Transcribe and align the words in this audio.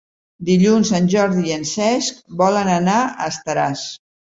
Dilluns 0.47 0.93
en 1.01 1.11
Jordi 1.15 1.45
i 1.51 1.55
en 1.59 1.69
Cesc 1.75 2.21
volen 2.43 2.77
anar 2.81 3.01
a 3.15 3.33
Estaràs. 3.33 3.91